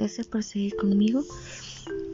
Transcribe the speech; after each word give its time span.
Gracias 0.00 0.28
por 0.28 0.42
seguir 0.42 0.76
conmigo. 0.76 1.22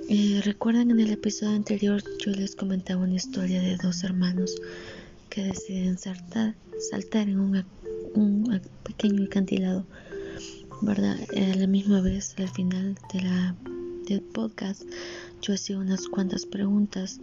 Eh, 0.09 0.41
Recuerdan 0.45 0.91
en 0.91 0.99
el 0.99 1.13
episodio 1.13 1.55
anterior 1.55 2.03
yo 2.19 2.33
les 2.33 2.57
comentaba 2.57 3.05
una 3.05 3.15
historia 3.15 3.63
de 3.63 3.77
dos 3.77 4.03
hermanos 4.03 4.57
que 5.31 5.45
deciden 5.45 5.97
saltar, 5.97 6.57
en 7.13 7.39
un, 7.39 8.61
pequeño 8.83 9.23
acantilado, 9.27 9.87
¿verdad? 10.83 11.17
A 11.33 11.57
la 11.57 11.69
misma 11.69 12.01
vez, 12.01 12.35
al 12.39 12.49
final 12.49 12.99
del 14.09 14.21
podcast, 14.21 14.83
yo 15.41 15.55
hacía 15.55 15.79
unas 15.79 16.09
cuantas 16.09 16.45
preguntas. 16.45 17.21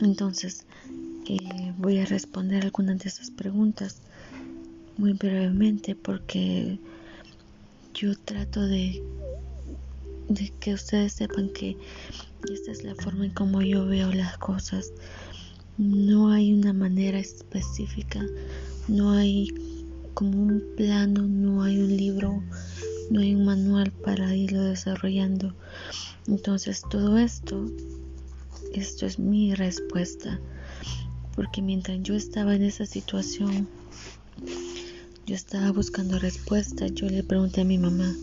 Entonces, 0.00 0.64
eh, 1.26 1.74
voy 1.76 1.98
a 1.98 2.06
responder 2.06 2.64
algunas 2.64 3.00
de 3.00 3.10
esas 3.10 3.30
preguntas 3.30 4.00
muy 4.96 5.12
brevemente 5.12 5.94
porque 5.94 6.78
yo 7.96 8.14
trato 8.14 8.60
de, 8.66 9.02
que 10.60 10.74
ustedes 10.74 11.14
sepan 11.14 11.48
que 11.48 11.78
esta 12.52 12.70
es 12.70 12.84
la 12.84 12.94
forma 12.94 13.24
en 13.24 13.30
como 13.30 13.62
yo 13.62 13.86
veo 13.86 14.12
las 14.12 14.36
cosas. 14.36 14.92
No 15.78 16.30
hay 16.30 16.52
una 16.52 16.74
manera 16.74 17.18
específica, 17.18 18.22
no 18.86 19.12
hay 19.12 19.48
como 20.12 20.42
un 20.42 20.62
plano, 20.76 21.22
no 21.22 21.62
hay 21.62 21.78
un 21.78 21.96
libro, 21.96 22.42
no 23.10 23.20
hay 23.20 23.34
un 23.34 23.46
manual 23.46 23.90
para 23.92 24.36
irlo 24.36 24.62
desarrollando. 24.62 25.54
Entonces 26.26 26.82
todo 26.90 27.16
esto, 27.16 27.70
esto 28.74 29.06
es 29.06 29.18
mi 29.18 29.54
respuesta, 29.54 30.38
porque 31.34 31.62
mientras 31.62 32.02
yo 32.02 32.14
estaba 32.14 32.54
en 32.56 32.62
esa 32.62 32.84
situación, 32.84 33.68
yo 35.26 35.34
estaba 35.34 35.72
buscando 35.72 36.20
respuesta. 36.20 36.86
Yo 36.86 37.08
le 37.08 37.24
pregunté 37.24 37.62
a 37.62 37.64
mi 37.64 37.78
mamá, 37.78 38.14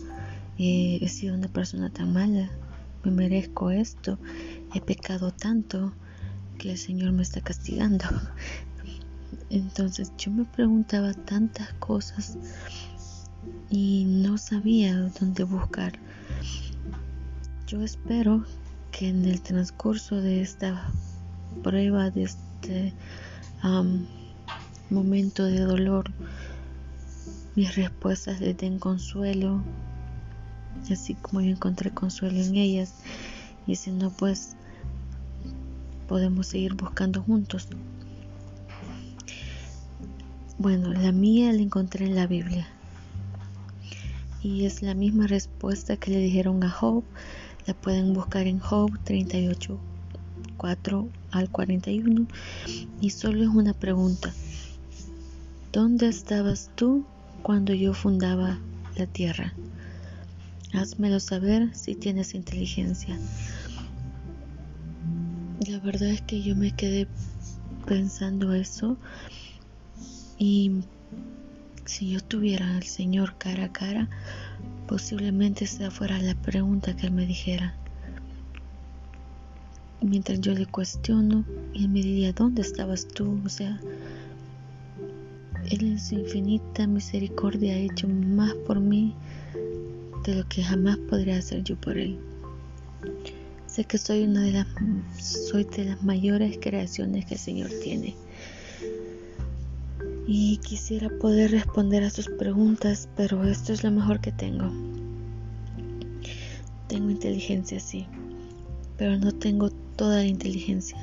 eh, 0.58 0.98
he 1.02 1.08
sido 1.08 1.34
una 1.34 1.48
persona 1.48 1.90
tan 1.90 2.14
mala, 2.14 2.50
me 3.04 3.10
merezco 3.10 3.70
esto, 3.70 4.18
he 4.74 4.80
pecado 4.80 5.30
tanto 5.30 5.92
que 6.58 6.70
el 6.72 6.78
Señor 6.78 7.12
me 7.12 7.22
está 7.22 7.42
castigando. 7.42 8.06
Entonces 9.50 10.12
yo 10.16 10.30
me 10.30 10.46
preguntaba 10.46 11.12
tantas 11.12 11.74
cosas 11.74 12.38
y 13.68 14.06
no 14.06 14.38
sabía 14.38 14.98
dónde 15.20 15.44
buscar. 15.44 15.92
Yo 17.66 17.82
espero 17.82 18.46
que 18.92 19.08
en 19.08 19.26
el 19.26 19.42
transcurso 19.42 20.22
de 20.22 20.40
esta 20.40 20.90
prueba, 21.62 22.10
de 22.10 22.22
este 22.22 22.94
momento 24.88 25.44
de 25.44 25.60
dolor, 25.60 26.10
mis 27.56 27.76
respuestas 27.76 28.40
les 28.40 28.56
den 28.56 28.78
consuelo, 28.78 29.62
así 30.90 31.14
como 31.14 31.40
yo 31.40 31.50
encontré 31.50 31.90
consuelo 31.90 32.40
en 32.40 32.56
ellas. 32.56 32.94
Y 33.66 33.76
si 33.76 33.90
no, 33.90 34.10
pues 34.10 34.56
podemos 36.08 36.48
seguir 36.48 36.74
buscando 36.74 37.22
juntos. 37.22 37.68
Bueno, 40.58 40.92
la 40.92 41.12
mía 41.12 41.52
la 41.52 41.62
encontré 41.62 42.06
en 42.06 42.14
la 42.14 42.26
Biblia. 42.26 42.68
Y 44.42 44.66
es 44.66 44.82
la 44.82 44.94
misma 44.94 45.26
respuesta 45.26 45.96
que 45.96 46.10
le 46.10 46.18
dijeron 46.18 46.62
a 46.64 46.70
Job. 46.70 47.02
La 47.66 47.74
pueden 47.74 48.12
buscar 48.12 48.46
en 48.46 48.58
Job 48.58 48.90
38, 49.04 49.78
4 50.56 51.08
al 51.30 51.50
41. 51.50 52.26
Y 53.00 53.10
solo 53.10 53.42
es 53.42 53.48
una 53.48 53.72
pregunta. 53.72 54.32
¿Dónde 55.72 56.08
estabas 56.08 56.70
tú 56.74 57.04
cuando 57.44 57.74
yo 57.74 57.92
fundaba 57.92 58.58
la 58.96 59.06
tierra. 59.06 59.52
Házmelo 60.72 61.20
saber 61.20 61.76
si 61.76 61.94
tienes 61.94 62.34
inteligencia. 62.34 63.18
La 65.68 65.78
verdad 65.78 66.08
es 66.08 66.22
que 66.22 66.42
yo 66.42 66.56
me 66.56 66.72
quedé 66.72 67.06
pensando 67.86 68.54
eso 68.54 68.96
y 70.38 70.84
si 71.84 72.08
yo 72.08 72.22
tuviera 72.22 72.76
al 72.76 72.84
Señor 72.84 73.36
cara 73.36 73.64
a 73.64 73.72
cara, 73.72 74.08
posiblemente 74.88 75.66
esa 75.66 75.90
fuera 75.90 76.18
la 76.22 76.34
pregunta 76.34 76.96
que 76.96 77.08
Él 77.08 77.12
me 77.12 77.26
dijera. 77.26 77.74
Mientras 80.00 80.40
yo 80.40 80.54
le 80.54 80.64
cuestiono, 80.64 81.44
Él 81.74 81.90
me 81.90 82.00
diría, 82.00 82.32
¿dónde 82.32 82.62
estabas 82.62 83.06
tú? 83.06 83.38
O 83.44 83.50
sea, 83.50 83.78
él 85.70 85.86
en 85.86 86.00
su 86.00 86.14
infinita 86.14 86.86
misericordia 86.86 87.74
ha 87.74 87.78
hecho 87.78 88.08
más 88.08 88.54
por 88.66 88.80
mí 88.80 89.14
de 90.24 90.34
lo 90.36 90.48
que 90.48 90.62
jamás 90.62 90.96
podría 90.96 91.38
hacer 91.38 91.62
yo 91.62 91.76
por 91.76 91.98
Él. 91.98 92.18
Sé 93.66 93.84
que 93.84 93.98
soy 93.98 94.24
una 94.24 94.42
de 94.42 94.52
las, 94.52 94.66
soy 95.18 95.64
de 95.64 95.84
las 95.84 96.02
mayores 96.02 96.58
creaciones 96.60 97.26
que 97.26 97.34
el 97.34 97.40
Señor 97.40 97.70
tiene. 97.82 98.14
Y 100.26 100.56
quisiera 100.58 101.10
poder 101.20 101.50
responder 101.50 102.02
a 102.04 102.10
sus 102.10 102.28
preguntas, 102.28 103.08
pero 103.16 103.44
esto 103.44 103.72
es 103.72 103.84
lo 103.84 103.90
mejor 103.90 104.20
que 104.20 104.32
tengo. 104.32 104.70
Tengo 106.88 107.10
inteligencia, 107.10 107.80
sí, 107.80 108.06
pero 108.96 109.18
no 109.18 109.32
tengo 109.32 109.70
toda 109.96 110.16
la 110.16 110.26
inteligencia. 110.26 110.96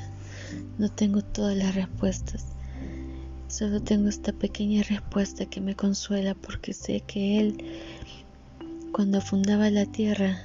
No 0.80 0.90
tengo 0.90 1.22
todas 1.22 1.56
las 1.56 1.76
respuestas. 1.76 2.51
Solo 3.52 3.82
tengo 3.82 4.08
esta 4.08 4.32
pequeña 4.32 4.82
respuesta 4.82 5.46
que 5.46 5.60
me 5.60 5.76
consuela 5.76 6.36
porque 6.36 6.72
sé 6.72 7.04
que 7.06 7.38
Él, 7.38 7.58
cuando 8.94 9.20
fundaba 9.20 9.70
la 9.70 9.86
tierra, 9.86 10.40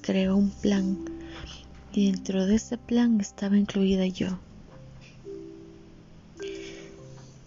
creó 0.00 0.34
un 0.34 0.50
plan 0.50 0.96
y 1.92 2.10
dentro 2.10 2.46
de 2.46 2.54
ese 2.54 2.78
plan 2.78 3.20
estaba 3.20 3.58
incluida 3.58 4.06
yo. 4.06 4.40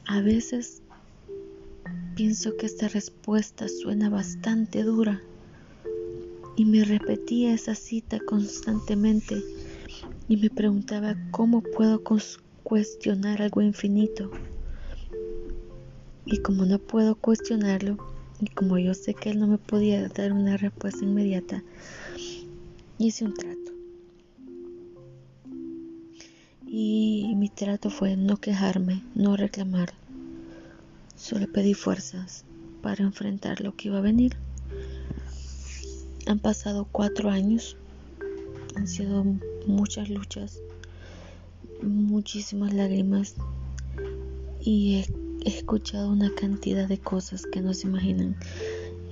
A 0.05 0.21
veces 0.21 0.83
pienso 2.15 2.55
que 2.55 2.67
esta 2.67 2.89
respuesta 2.89 3.67
suena 3.67 4.11
bastante 4.11 4.83
dura 4.83 5.19
y 6.55 6.65
me 6.65 6.83
repetía 6.83 7.55
esa 7.55 7.73
cita 7.73 8.19
constantemente 8.19 9.41
y 10.27 10.37
me 10.37 10.51
preguntaba 10.51 11.15
cómo 11.31 11.63
puedo 11.63 12.03
cuestionar 12.63 13.41
algo 13.41 13.63
infinito. 13.63 14.31
Y 16.31 16.37
como 16.37 16.63
no 16.65 16.77
puedo 16.77 17.15
cuestionarlo, 17.15 17.97
y 18.39 18.47
como 18.47 18.77
yo 18.77 18.93
sé 18.93 19.15
que 19.15 19.31
él 19.31 19.39
no 19.39 19.47
me 19.47 19.57
podía 19.57 20.07
dar 20.09 20.31
una 20.31 20.57
respuesta 20.57 21.03
inmediata, 21.03 21.63
hice 22.99 23.25
un 23.25 23.33
trato. 23.33 23.71
Y 26.67 27.33
mi 27.35 27.49
trato 27.49 27.89
fue 27.89 28.15
no 28.15 28.37
quejarme, 28.37 29.01
no 29.15 29.37
reclamar. 29.37 29.93
Solo 31.15 31.51
pedí 31.51 31.73
fuerzas 31.73 32.45
para 32.83 33.03
enfrentar 33.03 33.61
lo 33.61 33.75
que 33.75 33.87
iba 33.87 33.97
a 33.97 34.01
venir. 34.01 34.37
Han 36.27 36.37
pasado 36.37 36.87
cuatro 36.91 37.31
años. 37.31 37.75
Han 38.75 38.87
sido 38.87 39.25
muchas 39.65 40.09
luchas, 40.09 40.61
muchísimas 41.81 42.71
lágrimas. 42.71 43.35
Y 44.61 45.05
he 45.45 45.49
escuchado 45.49 46.09
una 46.09 46.33
cantidad 46.33 46.87
de 46.87 46.97
cosas 46.97 47.45
que 47.45 47.61
no 47.61 47.73
se 47.73 47.87
imaginan. 47.87 48.35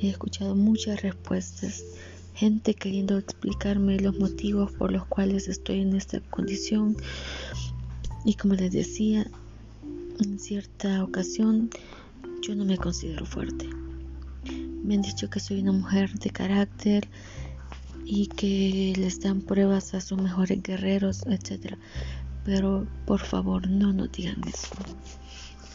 He 0.01 0.09
escuchado 0.09 0.55
muchas 0.55 1.01
respuestas. 1.01 1.83
Gente 2.33 2.73
queriendo 2.73 3.17
explicarme 3.17 3.99
los 3.99 4.17
motivos 4.19 4.71
por 4.71 4.91
los 4.91 5.05
cuales 5.05 5.47
estoy 5.47 5.81
en 5.81 5.95
esta 5.95 6.19
condición. 6.19 6.97
Y 8.25 8.35
como 8.35 8.53
les 8.53 8.71
decía, 8.71 9.25
en 10.19 10.39
cierta 10.39 11.03
ocasión 11.03 11.69
yo 12.41 12.55
no 12.55 12.65
me 12.65 12.77
considero 12.77 13.25
fuerte. 13.25 13.67
Me 14.83 14.95
han 14.95 15.01
dicho 15.01 15.29
que 15.29 15.39
soy 15.39 15.61
una 15.61 15.71
mujer 15.71 16.13
de 16.13 16.29
carácter 16.29 17.07
y 18.05 18.27
que 18.27 18.93
les 18.97 19.19
dan 19.19 19.41
pruebas 19.41 19.93
a 19.93 20.01
sus 20.01 20.21
mejores 20.21 20.61
guerreros, 20.61 21.23
etc. 21.27 21.75
Pero 22.45 22.87
por 23.05 23.19
favor, 23.19 23.67
no 23.67 23.91
nos 23.91 24.11
digan 24.11 24.41
eso 24.47 24.69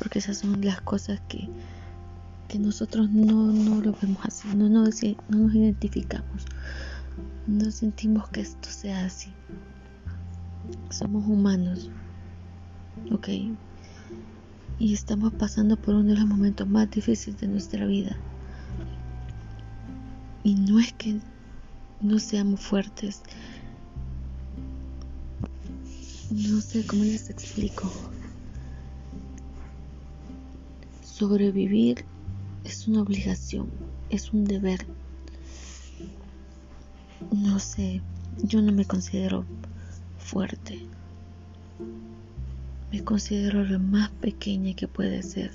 porque 0.03 0.19
esas 0.19 0.39
son 0.39 0.61
las 0.63 0.81
cosas 0.81 1.21
que, 1.29 1.49
que 2.49 2.59
nosotros 2.59 3.09
no, 3.13 3.53
no 3.53 3.81
lo 3.81 3.95
vemos 4.03 4.19
así, 4.25 4.49
no, 4.49 4.69
no, 4.69 4.83
no 4.83 5.39
nos 5.39 5.55
identificamos, 5.55 6.45
no 7.47 7.71
sentimos 7.71 8.29
que 8.31 8.41
esto 8.41 8.69
sea 8.69 9.05
así. 9.05 9.33
Somos 10.91 11.25
humanos, 11.29 11.89
ok, 13.13 13.29
y 14.81 14.93
estamos 14.93 15.35
pasando 15.35 15.77
por 15.77 15.95
uno 15.95 16.09
de 16.09 16.19
los 16.19 16.27
momentos 16.27 16.69
más 16.69 16.91
difíciles 16.91 17.41
de 17.41 17.47
nuestra 17.47 17.87
vida. 17.87 18.17
Y 20.43 20.57
no 20.57 20.81
es 20.81 20.93
que 20.95 21.21
no 22.01 22.19
seamos 22.19 22.59
fuertes, 22.59 23.23
no 26.33 26.61
sé 26.61 26.85
cómo 26.89 27.05
les 27.05 27.31
explico. 27.31 27.89
Sobrevivir 31.23 32.05
es 32.65 32.89
una 32.89 33.03
obligación, 33.03 33.71
es 34.11 34.33
un 34.33 34.43
deber. 34.43 34.85
no 37.31 37.61
sé, 37.61 38.03
yo 38.43 38.61
no 38.61 38.73
me 38.73 38.85
considero 38.85 39.45
fuerte. 40.19 40.85
Me 42.91 43.05
considero 43.05 43.63
lo 43.63 43.79
más 43.79 44.11
pequeña 44.11 44.75
que 44.75 44.89
puede 44.89 45.23
ser. 45.23 45.53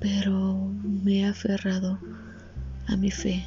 Pero 0.00 0.72
me 1.04 1.20
he 1.20 1.24
aferrado 1.24 2.00
a 2.88 2.96
mi 2.96 3.12
fe 3.12 3.46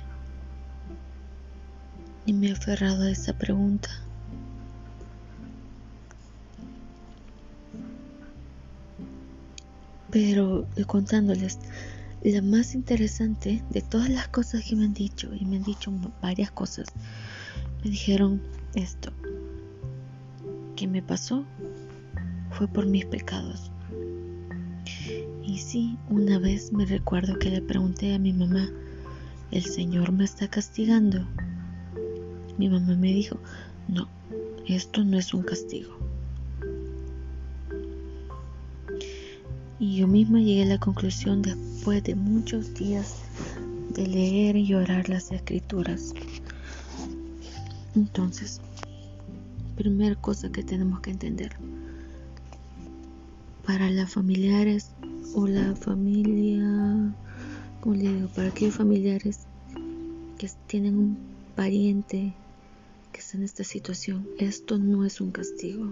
y 2.25 2.31
me 2.31 2.47
he 2.47 2.51
aferrado 2.53 3.03
a 3.03 3.11
esa 3.11 3.37
pregunta. 3.37 3.89
Pero 10.11 10.67
contándoles, 10.87 11.59
la 12.23 12.41
más 12.41 12.75
interesante 12.75 13.63
de 13.69 13.81
todas 13.81 14.09
las 14.09 14.27
cosas 14.27 14.63
que 14.63 14.75
me 14.75 14.85
han 14.85 14.93
dicho, 14.93 15.33
y 15.33 15.45
me 15.45 15.57
han 15.57 15.63
dicho 15.63 15.91
varias 16.21 16.51
cosas, 16.51 16.87
me 17.83 17.89
dijeron 17.89 18.41
esto, 18.75 19.11
que 20.75 20.87
me 20.87 21.01
pasó 21.01 21.45
fue 22.51 22.67
por 22.67 22.85
mis 22.85 23.05
pecados. 23.05 23.71
Y 25.43 25.57
sí, 25.57 25.97
una 26.09 26.37
vez 26.39 26.71
me 26.71 26.85
recuerdo 26.85 27.39
que 27.39 27.49
le 27.49 27.61
pregunté 27.61 28.13
a 28.13 28.19
mi 28.19 28.33
mamá, 28.33 28.69
¿el 29.51 29.63
Señor 29.63 30.11
me 30.11 30.25
está 30.25 30.47
castigando? 30.47 31.25
Mi 32.57 32.69
mamá 32.69 32.95
me 32.95 33.13
dijo, 33.13 33.39
no, 33.87 34.07
esto 34.67 35.03
no 35.03 35.17
es 35.17 35.33
un 35.33 35.43
castigo. 35.43 36.00
Y 39.81 39.95
yo 39.95 40.07
misma 40.07 40.39
llegué 40.39 40.61
a 40.61 40.65
la 40.67 40.79
conclusión 40.79 41.41
después 41.41 42.03
de 42.03 42.13
muchos 42.13 42.75
días 42.75 43.15
de 43.95 44.05
leer 44.05 44.55
y 44.55 44.75
orar 44.75 45.09
las 45.09 45.31
escrituras. 45.31 46.13
Entonces, 47.95 48.61
primera 49.75 50.13
cosa 50.13 50.51
que 50.51 50.61
tenemos 50.61 50.99
que 50.99 51.09
entender. 51.09 51.55
Para 53.65 53.89
las 53.89 54.13
familiares 54.13 54.91
o 55.33 55.47
la 55.47 55.75
familia, 55.75 57.15
como 57.79 57.95
le 57.95 58.13
digo, 58.13 58.27
para 58.35 58.49
aquellos 58.49 58.75
familiares 58.75 59.47
que 60.37 60.47
tienen 60.67 60.95
un 60.95 61.17
pariente 61.55 62.35
que 63.11 63.19
está 63.19 63.35
en 63.35 63.43
esta 63.45 63.63
situación, 63.63 64.27
esto 64.37 64.77
no 64.77 65.05
es 65.05 65.19
un 65.19 65.31
castigo. 65.31 65.91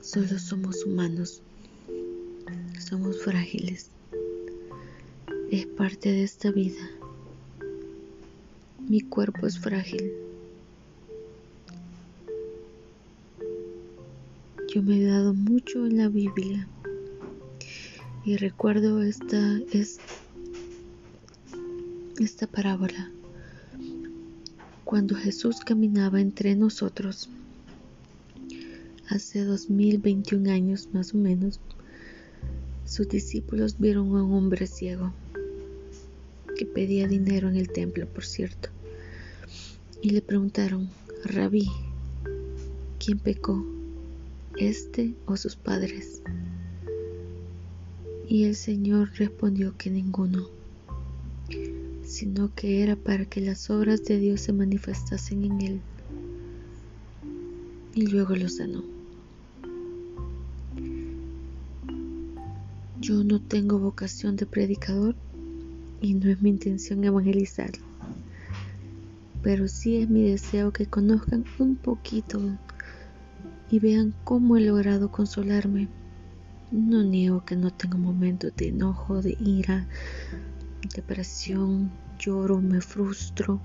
Solo 0.00 0.36
somos 0.40 0.84
humanos 0.84 1.40
somos 2.78 3.22
frágiles. 3.22 3.90
Es 5.50 5.66
parte 5.66 6.10
de 6.10 6.22
esta 6.22 6.50
vida. 6.50 6.82
Mi 8.88 9.00
cuerpo 9.00 9.46
es 9.46 9.58
frágil. 9.58 10.12
Yo 14.74 14.82
me 14.82 15.00
he 15.00 15.04
dado 15.04 15.34
mucho 15.34 15.86
en 15.86 15.98
la 15.98 16.08
Biblia 16.08 16.66
y 18.24 18.36
recuerdo 18.36 19.02
esta, 19.02 19.58
es, 19.72 19.98
esta 22.18 22.46
parábola 22.46 23.10
cuando 24.84 25.14
Jesús 25.14 25.60
caminaba 25.60 26.20
entre 26.20 26.54
nosotros 26.54 27.28
hace 29.08 29.44
2021 29.44 30.50
años 30.50 30.88
más 30.92 31.14
o 31.14 31.18
menos 31.18 31.60
sus 32.92 33.08
discípulos 33.08 33.76
vieron 33.78 34.08
a 34.08 34.22
un 34.22 34.34
hombre 34.34 34.66
ciego 34.66 35.14
que 36.58 36.66
pedía 36.66 37.08
dinero 37.08 37.48
en 37.48 37.56
el 37.56 37.70
templo, 37.70 38.06
por 38.06 38.26
cierto, 38.26 38.68
y 40.02 40.10
le 40.10 40.20
preguntaron, 40.20 40.90
Rabí, 41.24 41.70
¿quién 43.02 43.18
pecó, 43.18 43.64
este 44.58 45.14
o 45.24 45.38
sus 45.38 45.56
padres? 45.56 46.20
Y 48.28 48.44
el 48.44 48.56
Señor 48.56 49.08
respondió 49.14 49.74
que 49.78 49.88
ninguno, 49.88 50.50
sino 52.04 52.54
que 52.54 52.82
era 52.82 52.94
para 52.94 53.24
que 53.24 53.40
las 53.40 53.70
obras 53.70 54.04
de 54.04 54.18
Dios 54.18 54.42
se 54.42 54.52
manifestasen 54.52 55.44
en 55.44 55.60
él. 55.62 55.80
Y 57.94 58.08
luego 58.08 58.36
lo 58.36 58.50
sanó. 58.50 58.91
Yo 63.02 63.24
no 63.24 63.40
tengo 63.40 63.80
vocación 63.80 64.36
de 64.36 64.46
predicador 64.46 65.16
y 66.00 66.14
no 66.14 66.30
es 66.30 66.40
mi 66.40 66.50
intención 66.50 67.02
evangelizar, 67.02 67.72
pero 69.42 69.66
sí 69.66 69.96
es 69.96 70.08
mi 70.08 70.22
deseo 70.30 70.72
que 70.72 70.86
conozcan 70.86 71.44
un 71.58 71.74
poquito 71.74 72.40
y 73.68 73.80
vean 73.80 74.14
cómo 74.22 74.56
he 74.56 74.60
logrado 74.60 75.10
consolarme. 75.10 75.88
No 76.70 77.02
niego 77.02 77.44
que 77.44 77.56
no 77.56 77.72
tengo 77.72 77.98
momentos 77.98 78.54
de 78.54 78.68
enojo, 78.68 79.20
de 79.20 79.36
ira, 79.40 79.88
depresión, 80.94 81.90
lloro, 82.20 82.60
me 82.60 82.80
frustro 82.80 83.60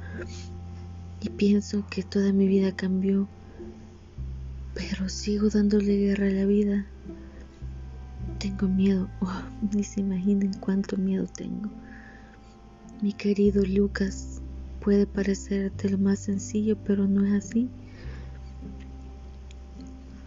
y 1.22 1.30
pienso 1.30 1.86
que 1.92 2.02
toda 2.02 2.34
mi 2.34 2.48
vida 2.48 2.72
cambió, 2.72 3.28
pero 4.74 5.10
sigo 5.10 5.50
dándole 5.50 5.96
guerra 5.96 6.26
a 6.26 6.32
la 6.32 6.46
vida 6.48 6.88
tengo 8.38 8.68
miedo. 8.68 9.10
Oh, 9.22 9.42
ni 9.74 9.84
se 9.84 10.02
imaginan 10.02 10.54
cuánto 10.60 10.98
miedo 10.98 11.26
tengo. 11.28 11.70
Mi 13.02 13.14
querido 13.14 13.64
Lucas, 13.66 14.42
puede 14.80 15.06
parecerte 15.06 15.90
lo 15.90 15.98
más 15.98 16.20
sencillo, 16.20 16.78
pero 16.84 17.08
no 17.08 17.26
es 17.26 17.46
así. 17.46 17.70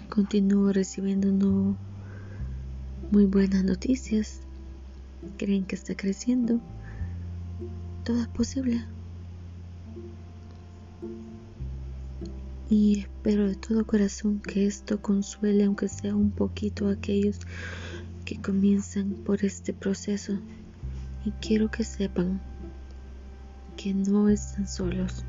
Continúo 0.08 0.72
recibiendo 0.72 1.30
no 1.32 1.76
muy 3.10 3.26
buenas 3.26 3.64
noticias. 3.64 4.40
Creen 5.36 5.64
que 5.64 5.76
está 5.76 5.94
creciendo. 5.94 6.60
Todo 8.04 8.20
es 8.20 8.28
posible. 8.28 8.84
Y 12.68 13.00
espero 13.00 13.48
de 13.48 13.56
todo 13.56 13.84
corazón 13.84 14.40
que 14.40 14.64
esto 14.64 15.02
consuele, 15.02 15.64
aunque 15.64 15.88
sea 15.88 16.14
un 16.14 16.30
poquito, 16.30 16.86
a 16.86 16.92
aquellos 16.92 17.40
que 18.30 18.40
comienzan 18.40 19.14
por 19.24 19.44
este 19.44 19.72
proceso 19.72 20.38
y 21.24 21.32
quiero 21.40 21.68
que 21.68 21.82
sepan 21.82 22.40
que 23.76 23.92
no 23.92 24.28
están 24.28 24.68
solos. 24.68 25.24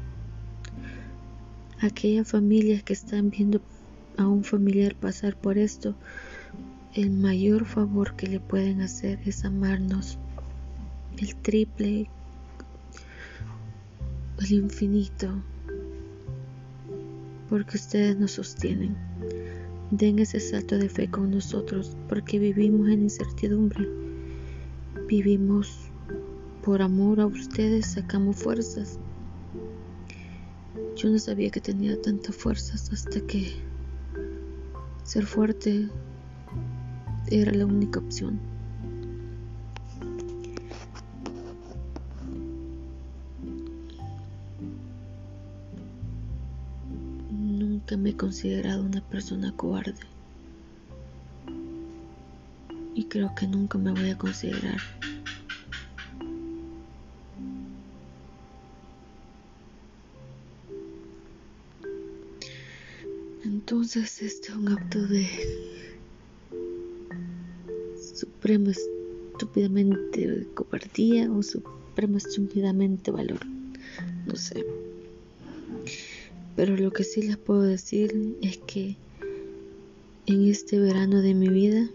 Aquellas 1.80 2.30
familias 2.30 2.84
que 2.84 2.94
están 2.94 3.32
viendo 3.32 3.60
a 4.20 4.28
un 4.28 4.44
familiar 4.44 4.94
pasar 4.94 5.36
por 5.36 5.58
esto, 5.58 5.96
el 6.94 7.10
mayor 7.10 7.66
favor 7.66 8.16
que 8.16 8.28
le 8.28 8.40
pueden 8.40 8.82
hacer 8.82 9.18
es 9.26 9.46
amarnos 9.46 10.20
el 11.18 11.36
triple, 11.38 12.08
el 14.38 14.52
infinito, 14.52 15.42
porque 17.50 17.78
ustedes 17.78 18.16
nos 18.16 18.34
sostienen. 18.34 19.11
Den 19.92 20.20
ese 20.20 20.40
salto 20.40 20.78
de 20.78 20.88
fe 20.88 21.10
con 21.10 21.32
nosotros, 21.32 21.98
porque 22.08 22.40
vivimos 22.40 22.88
en 22.88 23.02
incertidumbre. 23.02 23.86
Vivimos 25.10 25.92
por 26.64 26.82
amor 26.82 27.20
a 27.20 27.26
ustedes, 27.26 27.88
sacamos 27.88 28.38
fuerzas. 28.38 29.00
Yo 30.96 31.10
no 31.10 31.20
sabía 31.20 31.50
que 31.50 31.60
tenía 31.60 32.02
tantas 32.02 32.34
fuerzas 32.36 32.90
hasta 32.94 33.20
que 33.28 33.52
ser 35.04 35.26
fuerte 35.26 35.90
era 37.30 37.52
la 37.52 37.66
única 37.66 38.00
opción. 38.00 38.51
Me 47.98 48.12
he 48.12 48.16
considerado 48.16 48.84
una 48.84 49.02
persona 49.02 49.54
cobarde. 49.56 50.00
Y 52.96 53.06
creo 53.06 53.34
que 53.36 53.48
nunca 53.48 53.78
me 53.78 53.92
voy 53.92 54.10
a 54.10 54.18
considerar. 54.18 54.80
Entonces 63.44 64.22
este 64.22 64.50
es 64.50 64.56
un 64.56 64.70
acto 64.70 65.06
de 65.08 65.28
supremo 68.14 68.70
estúpidamente 68.70 70.48
cobardía 70.54 71.32
o 71.32 71.42
supremo 71.42 72.18
estúpidamente 72.18 73.12
valor. 73.12 73.40
No 74.26 74.36
sé. 74.36 74.66
Pero 76.56 76.76
lo 76.76 76.92
que 76.92 77.04
sí 77.04 77.22
les 77.22 77.38
puedo 77.38 77.62
decir 77.62 78.38
es 78.42 78.58
que 78.58 78.98
en 80.26 80.48
este 80.48 80.80
verano 80.80 81.22
de 81.22 81.34
mi 81.34 81.50
vida 81.50 81.90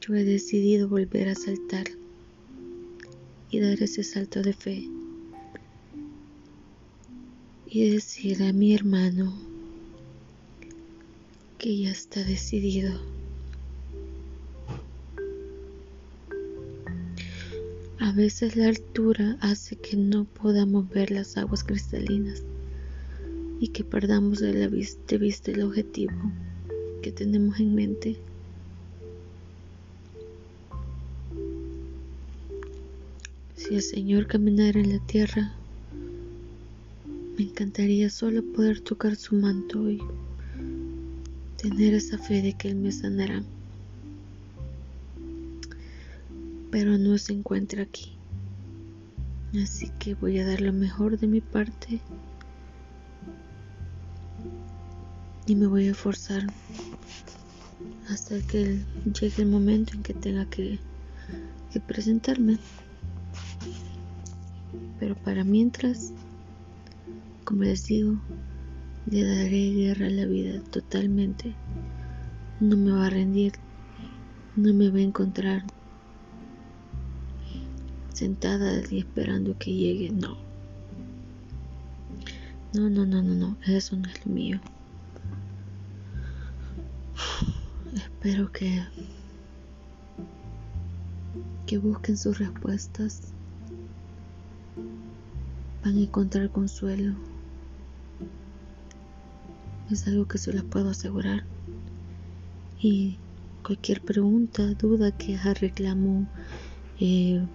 yo 0.00 0.14
he 0.14 0.24
decidido 0.24 0.88
volver 0.88 1.28
a 1.28 1.34
saltar 1.34 1.86
y 3.50 3.60
dar 3.60 3.82
ese 3.82 4.02
salto 4.02 4.42
de 4.42 4.52
fe 4.52 4.88
y 7.66 7.90
decir 7.90 8.42
a 8.42 8.52
mi 8.52 8.74
hermano 8.74 9.32
que 11.58 11.76
ya 11.76 11.90
está 11.90 12.24
decidido. 12.24 13.19
A 18.10 18.12
veces 18.12 18.56
la 18.56 18.66
altura 18.66 19.36
hace 19.40 19.76
que 19.76 19.96
no 19.96 20.24
podamos 20.24 20.88
ver 20.88 21.12
las 21.12 21.36
aguas 21.36 21.62
cristalinas 21.62 22.42
y 23.60 23.68
que 23.68 23.84
perdamos 23.84 24.40
de, 24.40 24.52
la 24.52 24.66
vista, 24.66 25.16
vista 25.16 25.52
el 25.52 25.62
objetivo 25.62 26.16
que 27.04 27.12
tenemos 27.12 27.60
en 27.60 27.72
mente. 27.72 28.16
Si 33.54 33.76
el 33.76 33.82
Señor 33.82 34.26
caminara 34.26 34.80
en 34.80 34.88
la 34.88 35.06
tierra, 35.06 35.54
me 37.38 37.44
encantaría 37.44 38.10
solo 38.10 38.42
poder 38.42 38.80
tocar 38.80 39.14
su 39.14 39.36
manto 39.36 39.88
y 39.88 40.00
tener 41.62 41.94
esa 41.94 42.18
fe 42.18 42.42
de 42.42 42.54
que 42.54 42.70
Él 42.70 42.74
me 42.74 42.90
sanará. 42.90 43.44
Pero 46.70 46.98
no 46.98 47.18
se 47.18 47.32
encuentra 47.32 47.82
aquí. 47.82 48.16
Así 49.62 49.90
que 49.98 50.14
voy 50.14 50.38
a 50.38 50.46
dar 50.46 50.60
lo 50.60 50.72
mejor 50.72 51.18
de 51.18 51.26
mi 51.26 51.40
parte 51.40 52.00
y 55.46 55.56
me 55.56 55.66
voy 55.66 55.88
a 55.88 55.90
esforzar 55.90 56.46
hasta 58.08 58.40
que 58.42 58.78
llegue 59.04 59.42
el 59.42 59.48
momento 59.48 59.94
en 59.94 60.04
que 60.04 60.14
tenga 60.14 60.44
que, 60.46 60.78
que 61.72 61.80
presentarme. 61.80 62.58
Pero 65.00 65.16
para 65.16 65.42
mientras, 65.42 66.12
como 67.44 67.64
les 67.64 67.86
digo, 67.86 68.20
le 69.10 69.24
daré 69.24 69.72
guerra 69.72 70.06
a 70.06 70.10
la 70.10 70.26
vida 70.26 70.60
totalmente. 70.70 71.54
No 72.60 72.76
me 72.76 72.92
va 72.92 73.06
a 73.06 73.10
rendir, 73.10 73.54
no 74.54 74.72
me 74.72 74.90
va 74.90 74.98
a 74.98 75.02
encontrar 75.02 75.64
sentada 78.20 78.82
y 78.90 78.98
esperando 78.98 79.56
que 79.58 79.72
llegue. 79.72 80.10
No. 80.10 80.36
No, 82.74 82.90
no, 82.90 83.06
no, 83.06 83.22
no, 83.22 83.34
no. 83.34 83.56
Eso 83.66 83.96
no 83.96 84.08
es 84.10 84.26
lo 84.26 84.32
mío. 84.32 84.60
Espero 87.94 88.52
que 88.52 88.84
que 91.66 91.78
busquen 91.78 92.18
sus 92.18 92.38
respuestas. 92.38 93.32
Van 95.82 95.96
a 95.96 96.00
encontrar 96.00 96.50
consuelo. 96.50 97.14
Es 99.90 100.06
algo 100.06 100.26
que 100.26 100.36
se 100.36 100.52
les 100.52 100.64
puedo 100.64 100.90
asegurar. 100.90 101.44
Y 102.80 103.16
cualquier 103.62 104.02
pregunta, 104.02 104.74
duda, 104.74 105.10
queja, 105.12 105.54
reclamo, 105.54 106.26
eh, 106.98 107.46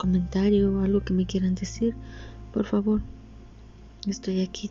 comentario 0.00 0.72
o 0.72 0.80
algo 0.80 1.02
que 1.02 1.12
me 1.12 1.26
quieran 1.26 1.54
decir, 1.54 1.94
por 2.54 2.64
favor, 2.64 3.02
estoy 4.06 4.40
aquí 4.40 4.70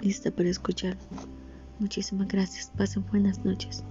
lista 0.00 0.30
para 0.30 0.48
escuchar. 0.48 0.96
Muchísimas 1.78 2.28
gracias. 2.28 2.72
Pasen 2.74 3.04
buenas 3.10 3.44
noches. 3.44 3.84